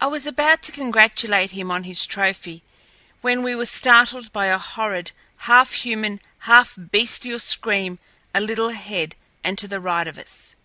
[0.00, 2.62] I was about to congratulate him on his trophy
[3.20, 7.98] when we were startled by a horrid, half human, half bestial scream
[8.34, 10.56] a little ahead and to the right of us.